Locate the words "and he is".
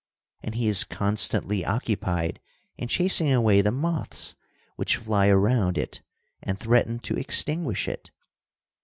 0.41-0.83